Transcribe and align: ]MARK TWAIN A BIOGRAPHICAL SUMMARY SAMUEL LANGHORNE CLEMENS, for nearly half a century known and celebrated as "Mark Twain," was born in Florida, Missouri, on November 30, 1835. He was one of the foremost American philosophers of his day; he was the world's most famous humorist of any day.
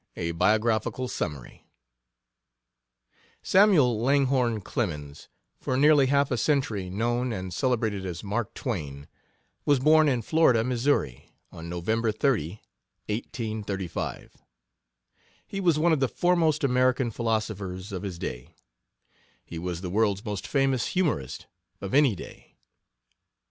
]MARK 0.01 0.13
TWAIN 0.17 0.29
A 0.29 0.31
BIOGRAPHICAL 0.31 1.07
SUMMARY 1.09 1.67
SAMUEL 3.43 4.01
LANGHORNE 4.01 4.61
CLEMENS, 4.61 5.29
for 5.59 5.77
nearly 5.77 6.07
half 6.07 6.31
a 6.31 6.37
century 6.37 6.89
known 6.89 7.31
and 7.31 7.53
celebrated 7.53 8.03
as 8.03 8.23
"Mark 8.23 8.55
Twain," 8.55 9.07
was 9.63 9.77
born 9.77 10.09
in 10.09 10.23
Florida, 10.23 10.63
Missouri, 10.63 11.31
on 11.51 11.69
November 11.69 12.11
30, 12.11 12.63
1835. 13.09 14.37
He 15.45 15.59
was 15.61 15.77
one 15.77 15.93
of 15.93 15.99
the 15.99 16.09
foremost 16.09 16.63
American 16.63 17.11
philosophers 17.11 17.91
of 17.91 18.01
his 18.01 18.17
day; 18.17 18.55
he 19.45 19.59
was 19.59 19.81
the 19.81 19.91
world's 19.91 20.25
most 20.25 20.47
famous 20.47 20.87
humorist 20.87 21.45
of 21.79 21.93
any 21.93 22.15
day. 22.15 22.57